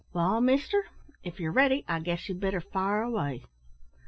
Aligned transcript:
"Wall, 0.13 0.41
mister, 0.41 0.85
if 1.23 1.39
you're 1.39 1.51
ready, 1.51 1.85
I 1.87 1.99
guess 1.99 2.27
ye'd 2.27 2.39
better 2.39 2.59
fire 2.59 3.03
away." 3.03 3.43